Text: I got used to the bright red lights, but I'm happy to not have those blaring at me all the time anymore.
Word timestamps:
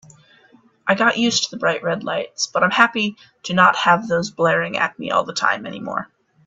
I 0.87 0.95
got 0.95 1.19
used 1.19 1.43
to 1.43 1.49
the 1.51 1.59
bright 1.59 1.83
red 1.83 2.03
lights, 2.03 2.47
but 2.47 2.63
I'm 2.63 2.71
happy 2.71 3.17
to 3.43 3.53
not 3.53 3.75
have 3.75 4.07
those 4.07 4.31
blaring 4.31 4.75
at 4.75 4.97
me 4.97 5.11
all 5.11 5.25
the 5.25 5.31
time 5.31 5.67
anymore. 5.67 6.09